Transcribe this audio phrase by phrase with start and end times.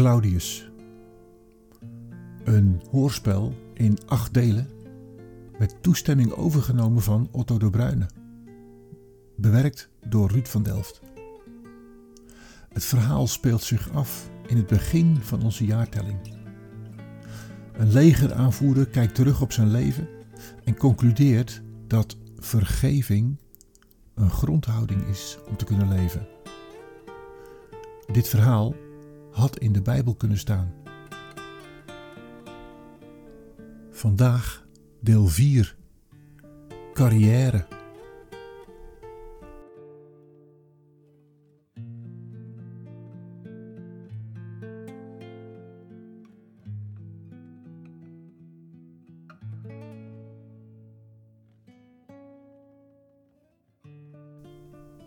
[0.00, 0.70] Claudius.
[2.44, 4.68] Een hoorspel in acht delen
[5.58, 8.06] met toestemming overgenomen van Otto de Bruyne.
[9.36, 11.00] Bewerkt door Ruud van Delft.
[12.68, 16.18] Het verhaal speelt zich af in het begin van onze jaartelling.
[17.72, 20.08] Een legeraanvoerder kijkt terug op zijn leven
[20.64, 23.36] en concludeert dat vergeving
[24.14, 26.26] een grondhouding is om te kunnen leven.
[28.12, 28.74] Dit verhaal
[29.30, 30.72] had in de Bijbel kunnen staan.
[33.90, 34.66] Vandaag
[35.00, 35.76] deel 4.
[36.92, 37.66] Carrière.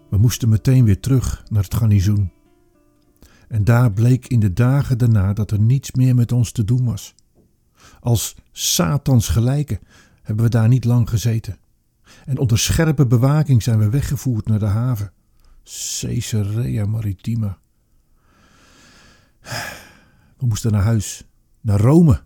[0.09, 2.31] We moesten meteen weer terug naar het garnizoen.
[3.53, 6.85] En daar bleek in de dagen daarna dat er niets meer met ons te doen
[6.85, 7.15] was.
[7.99, 9.79] Als Satans gelijken
[10.21, 11.57] hebben we daar niet lang gezeten.
[12.25, 15.11] En onder scherpe bewaking zijn we weggevoerd naar de haven.
[15.63, 17.57] Caesarea Maritima.
[20.37, 21.27] We moesten naar huis,
[21.61, 22.21] naar Rome.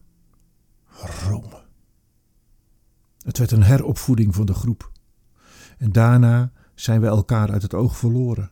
[1.27, 1.63] Rome.
[3.23, 4.91] Het werd een heropvoeding van de groep.
[5.77, 8.51] En daarna zijn we elkaar uit het oog verloren.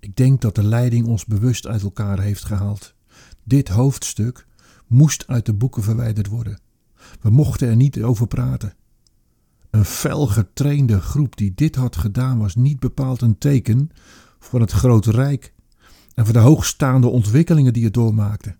[0.00, 2.94] Ik denk dat de leiding ons bewust uit elkaar heeft gehaald.
[3.44, 4.46] Dit hoofdstuk
[4.86, 6.60] moest uit de boeken verwijderd worden.
[7.20, 8.74] We mochten er niet over praten.
[9.70, 13.90] Een fel getrainde groep die dit had gedaan was niet bepaald een teken
[14.38, 15.54] voor het grote rijk
[16.14, 18.56] en voor de hoogstaande ontwikkelingen die het doormaakte.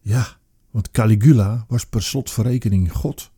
[0.00, 0.38] Ja,
[0.70, 3.30] want Caligula was per slotverrekening God.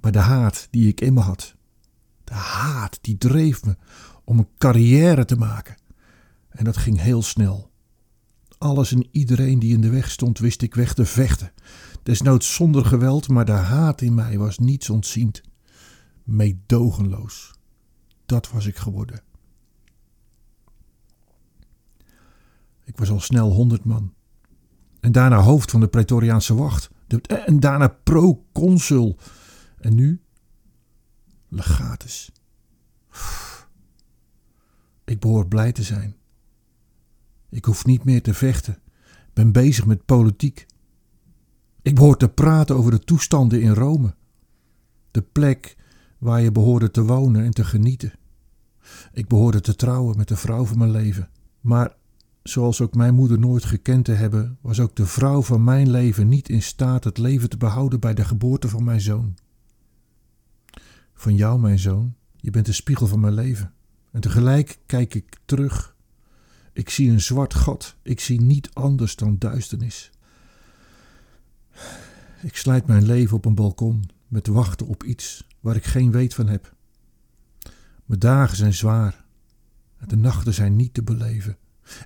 [0.00, 1.56] Maar de haat die ik in me had,
[2.24, 3.76] de haat die dreef me
[4.24, 5.76] om een carrière te maken.
[6.48, 7.70] En dat ging heel snel.
[8.58, 11.52] Alles en iedereen die in de weg stond, wist ik weg te vechten.
[12.02, 15.42] Desnoods zonder geweld, maar de haat in mij was niets ontziend.
[16.24, 17.54] Meedogenloos.
[18.26, 19.22] Dat was ik geworden.
[22.84, 24.12] Ik was al snel honderd man.
[25.00, 26.90] En daarna hoofd van de Pretoriaanse wacht.
[27.46, 29.16] En daarna pro-consul.
[29.78, 30.21] En nu
[31.52, 32.32] legatus.
[35.04, 36.16] Ik behoor blij te zijn.
[37.48, 38.78] Ik hoef niet meer te vechten.
[39.32, 40.66] Ben bezig met politiek.
[41.82, 44.14] Ik behoor te praten over de toestanden in Rome.
[45.10, 45.76] De plek
[46.18, 48.12] waar je behoorde te wonen en te genieten.
[49.12, 51.30] Ik behoorde te trouwen met de vrouw van mijn leven.
[51.60, 51.94] Maar
[52.42, 56.28] zoals ook mijn moeder nooit gekend te hebben, was ook de vrouw van mijn leven
[56.28, 59.34] niet in staat het leven te behouden bij de geboorte van mijn zoon.
[61.22, 63.72] Van jou, mijn zoon, je bent de spiegel van mijn leven.
[64.10, 65.96] En tegelijk kijk ik terug.
[66.72, 67.96] Ik zie een zwart gat.
[68.02, 70.10] Ik zie niet anders dan duisternis.
[72.42, 76.34] Ik slijt mijn leven op een balkon met wachten op iets waar ik geen weet
[76.34, 76.74] van heb.
[78.04, 79.24] Mijn dagen zijn zwaar.
[80.06, 81.56] De nachten zijn niet te beleven.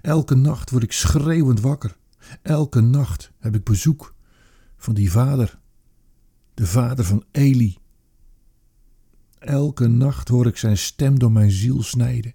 [0.02, 1.96] Elke nacht word ik schreeuwend wakker.
[2.42, 4.14] Elke nacht heb ik bezoek
[4.76, 5.58] van die vader.
[6.54, 7.78] De vader van Eli.
[9.46, 12.34] Elke nacht hoor ik zijn stem door mijn ziel snijden.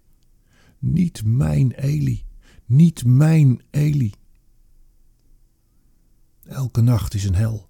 [0.80, 2.26] Niet mijn Eli,
[2.66, 4.14] niet mijn Eli.
[6.44, 7.70] Elke nacht is een hel.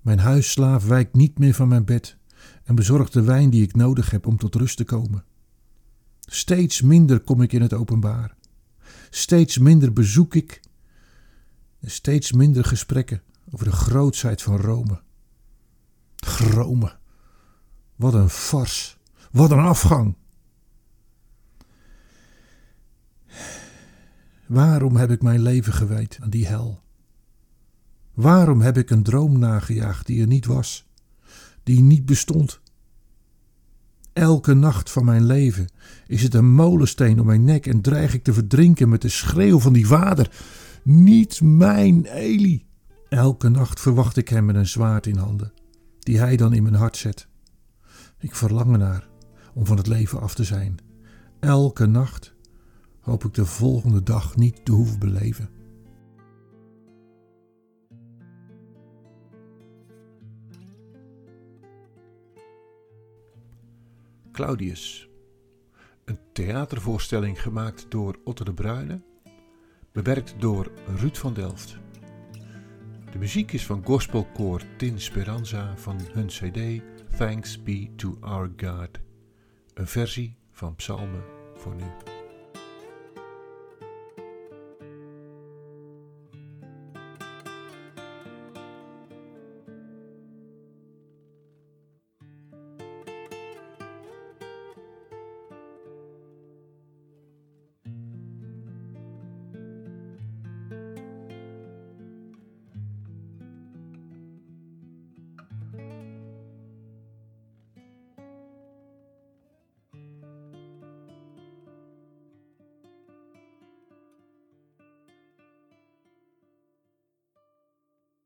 [0.00, 2.16] Mijn huisslaaf wijkt niet meer van mijn bed
[2.64, 5.24] en bezorgt de wijn die ik nodig heb om tot rust te komen.
[6.20, 8.36] Steeds minder kom ik in het openbaar.
[9.10, 10.60] Steeds minder bezoek ik
[11.80, 15.00] en steeds minder gesprekken over de grootsheid van Rome.
[16.16, 16.98] Rome.
[18.00, 18.98] Wat een fars.
[19.30, 20.16] Wat een afgang.
[24.46, 26.82] Waarom heb ik mijn leven gewijd aan die hel?
[28.14, 30.86] Waarom heb ik een droom nagejaagd die er niet was,
[31.62, 32.60] die niet bestond?
[34.12, 35.70] Elke nacht van mijn leven
[36.06, 39.60] is het een molensteen om mijn nek en dreig ik te verdrinken met de schreeuw
[39.60, 40.30] van die vader.
[40.82, 42.66] Niet mijn Eli.
[43.08, 45.52] Elke nacht verwacht ik hem met een zwaard in handen,
[45.98, 47.28] die hij dan in mijn hart zet.
[48.20, 49.08] Ik verlang ernaar
[49.54, 50.78] om van het leven af te zijn.
[51.38, 52.34] Elke nacht
[53.00, 55.48] hoop ik de volgende dag niet te hoeven beleven.
[64.32, 65.08] Claudius.
[66.04, 69.02] Een theatervoorstelling gemaakt door Otto de Bruyne,
[69.92, 71.78] bewerkt door Ruud van Delft.
[73.10, 76.82] De muziek is van gospelkoor Tin Speranza van hun CD
[77.16, 79.00] Thanks Be to Our God,
[79.74, 81.24] een versie van Psalmen
[81.54, 82.19] voor nu.